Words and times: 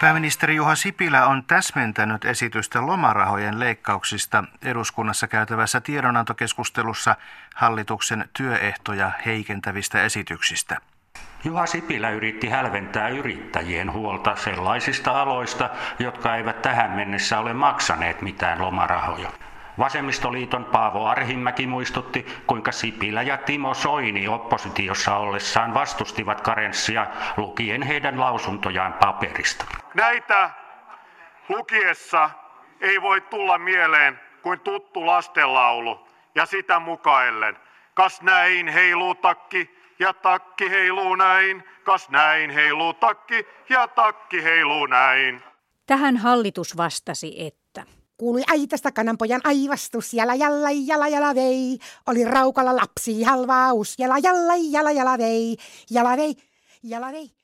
Pääministeri 0.00 0.54
Juha 0.54 0.74
Sipilä 0.74 1.26
on 1.26 1.44
täsmentänyt 1.44 2.24
esitystä 2.24 2.86
lomarahojen 2.86 3.60
leikkauksista 3.60 4.44
eduskunnassa 4.64 5.28
käytävässä 5.28 5.80
tiedonantokeskustelussa 5.80 7.16
hallituksen 7.54 8.28
työehtoja 8.32 9.10
heikentävistä 9.26 10.02
esityksistä. 10.02 10.76
Juha 11.44 11.66
Sipilä 11.66 12.10
yritti 12.10 12.48
hälventää 12.48 13.08
yrittäjien 13.08 13.92
huolta 13.92 14.36
sellaisista 14.36 15.22
aloista, 15.22 15.70
jotka 15.98 16.36
eivät 16.36 16.62
tähän 16.62 16.90
mennessä 16.90 17.38
ole 17.38 17.54
maksaneet 17.54 18.22
mitään 18.22 18.62
lomarahoja. 18.62 19.30
Vasemmistoliiton 19.78 20.64
Paavo 20.64 21.06
Arhimäki 21.06 21.66
muistutti, 21.66 22.26
kuinka 22.46 22.72
Sipilä 22.72 23.22
ja 23.22 23.36
Timo 23.36 23.74
Soini 23.74 24.28
oppositiossa 24.28 25.16
ollessaan 25.16 25.74
vastustivat 25.74 26.40
karenssia 26.40 27.06
lukien 27.36 27.82
heidän 27.82 28.20
lausuntojaan 28.20 28.92
paperista. 28.92 29.79
Näitä 29.94 30.50
lukiessa 31.48 32.30
ei 32.80 33.02
voi 33.02 33.20
tulla 33.20 33.58
mieleen 33.58 34.20
kuin 34.42 34.60
tuttu 34.60 35.06
lastenlaulu 35.06 36.06
ja 36.34 36.46
sitä 36.46 36.80
mukaillen. 36.80 37.56
Kas 37.94 38.22
näin 38.22 38.68
heiluu 38.68 39.14
takki 39.14 39.70
ja 39.98 40.12
takki 40.12 40.70
heiluu 40.70 41.14
näin, 41.14 41.64
kas 41.84 42.08
näin 42.08 42.50
heiluu 42.50 42.94
takki 42.94 43.46
ja 43.68 43.88
takki 43.88 44.44
heiluu 44.44 44.86
näin. 44.86 45.42
Tähän 45.86 46.16
hallitus 46.16 46.76
vastasi, 46.76 47.46
että 47.46 47.84
Kuului 48.16 48.42
aitasta 48.50 48.92
kananpojan 48.92 49.40
aivastus, 49.44 50.14
jala 50.14 50.34
jalla 50.34 50.68
jala 50.86 51.08
jala 51.08 51.34
vei. 51.34 51.78
Oli 52.06 52.24
raukalla 52.24 52.76
lapsi 52.76 53.22
halvaus, 53.22 53.94
jala 53.98 54.18
jalla 54.18 54.52
jala 54.70 54.90
jala 54.90 55.18
vei, 55.18 55.56
jala 55.90 56.16
vei, 56.16 56.36
jala 56.82 57.12
vei. 57.12 57.39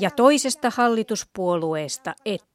Ja 0.00 0.10
toisesta 0.10 0.72
hallituspuolueesta, 0.76 2.14
että 2.24 2.52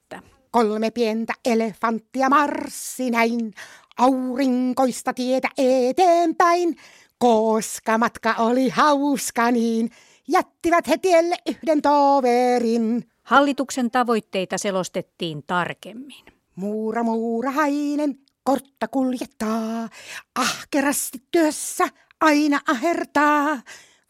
Kolme 0.52 0.92
pientä 0.92 1.34
elefanttia 1.46 2.30
marssi 2.30 3.12
näin, 3.12 3.54
aurinkoista 3.98 5.14
tietä 5.14 5.50
eteenpäin. 5.58 6.78
Koska 7.18 7.98
matka 7.98 8.36
oli 8.38 8.70
hauska 8.70 9.52
niin, 9.52 9.92
jättivät 10.28 10.88
he 10.88 10.98
tielle 10.98 11.36
yhden 11.48 11.82
toverin. 11.82 13.10
Hallituksen 13.24 13.92
tavoitteita 13.92 14.58
selostettiin 14.58 15.44
tarkemmin. 15.48 16.26
Muura 16.56 17.04
muurahainen 17.04 18.20
kortta 18.44 18.88
kuljettaa, 18.88 19.90
ahkerasti 20.36 21.24
työssä 21.32 21.88
aina 22.22 22.60
ahertaa. 22.68 23.46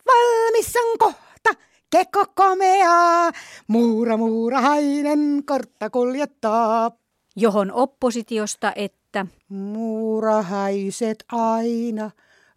Valmis 0.07 0.75
on 0.75 0.97
kohta, 0.97 1.26
keko 1.89 2.25
komeaa, 2.35 3.31
muura 3.67 4.17
muurahainen 4.17 5.43
kortta 5.45 5.89
kuljettaa. 5.89 6.91
Johon 7.35 7.71
oppositiosta, 7.71 8.73
että 8.75 9.25
Muurahaiset 9.49 11.23
aina 11.31 12.11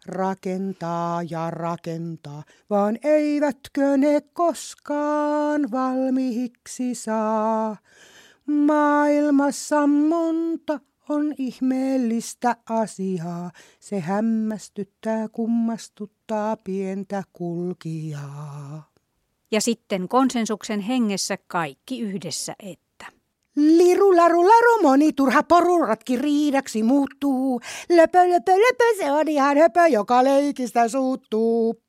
rakentaa 0.05 1.23
ja 1.23 1.51
rakentaa, 1.51 2.43
vaan 2.69 2.97
eivätkö 3.03 3.97
ne 3.97 4.21
koskaan 4.33 5.71
valmiiksi 5.71 6.95
saa. 6.95 7.77
Maailmassa 8.45 9.87
monta 9.87 10.79
on 11.09 11.33
ihmeellistä 11.37 12.55
asiaa. 12.69 13.51
Se 13.79 13.99
hämmästyttää, 13.99 15.27
kummastuttaa 15.27 16.57
pientä 16.57 17.23
kulkijaa. 17.33 18.90
Ja 19.51 19.61
sitten 19.61 20.07
konsensuksen 20.07 20.79
hengessä 20.79 21.37
kaikki 21.47 22.01
yhdessä, 22.01 22.55
että 22.59 22.91
Liru, 23.55 24.17
laru, 24.17 24.47
laru, 24.47 24.81
moni 24.81 25.13
turha 25.13 25.43
poruratki 25.43 26.17
riidaksi 26.17 26.83
muuttuu. 26.83 27.61
Löpö, 27.89 28.29
löpö, 28.29 28.51
löpö, 28.51 28.83
se 28.97 29.11
on 29.11 29.27
ihan 29.27 29.57
höpö, 29.57 29.87
joka 29.87 30.23
leikistä 30.23 30.87
suuttuu. 30.87 31.81